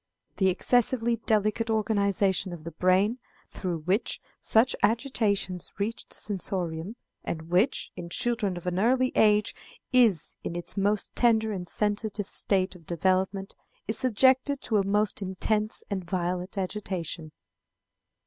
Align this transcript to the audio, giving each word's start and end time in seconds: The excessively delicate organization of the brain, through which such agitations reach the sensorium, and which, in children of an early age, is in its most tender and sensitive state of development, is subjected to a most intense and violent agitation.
The 0.37 0.49
excessively 0.49 1.17
delicate 1.27 1.69
organization 1.69 2.53
of 2.53 2.63
the 2.63 2.71
brain, 2.71 3.19
through 3.51 3.81
which 3.81 4.19
such 4.41 4.75
agitations 4.81 5.71
reach 5.77 6.07
the 6.09 6.15
sensorium, 6.15 6.95
and 7.23 7.51
which, 7.51 7.91
in 7.95 8.09
children 8.09 8.57
of 8.57 8.65
an 8.65 8.79
early 8.79 9.11
age, 9.13 9.53
is 9.93 10.37
in 10.43 10.55
its 10.55 10.75
most 10.75 11.15
tender 11.15 11.51
and 11.51 11.69
sensitive 11.69 12.27
state 12.27 12.73
of 12.73 12.87
development, 12.87 13.53
is 13.87 13.99
subjected 13.99 14.59
to 14.61 14.77
a 14.77 14.83
most 14.87 15.21
intense 15.21 15.83
and 15.91 16.03
violent 16.03 16.57
agitation. 16.57 17.31